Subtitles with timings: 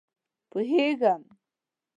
[0.49, 1.21] _پوهېږم.